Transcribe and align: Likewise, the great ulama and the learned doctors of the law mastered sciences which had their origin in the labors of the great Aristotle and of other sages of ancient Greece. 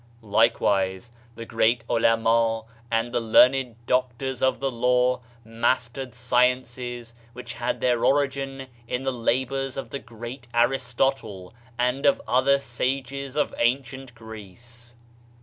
Likewise, 0.23 1.11
the 1.35 1.45
great 1.45 1.83
ulama 1.87 2.63
and 2.89 3.13
the 3.13 3.19
learned 3.19 3.75
doctors 3.85 4.41
of 4.41 4.59
the 4.59 4.71
law 4.71 5.21
mastered 5.45 6.15
sciences 6.15 7.13
which 7.33 7.53
had 7.53 7.79
their 7.79 8.03
origin 8.03 8.65
in 8.87 9.03
the 9.03 9.13
labors 9.13 9.77
of 9.77 9.91
the 9.91 9.99
great 9.99 10.47
Aristotle 10.55 11.53
and 11.77 12.07
of 12.07 12.19
other 12.27 12.57
sages 12.57 13.35
of 13.35 13.53
ancient 13.59 14.15
Greece. 14.15 14.95